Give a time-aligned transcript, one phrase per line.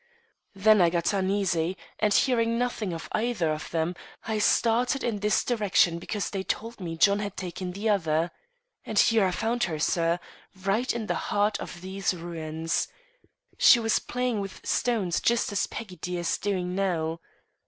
[0.55, 3.93] Then I got uneasy, and, hearing nothing of either of them,
[4.23, 8.31] I started in this direction because they told me John had taken the other.
[8.83, 10.17] And here I found her, sir,
[10.55, 12.87] right in the heart of these ruins.
[13.59, 17.19] She was playing with stones just as Peggy dear is doing now.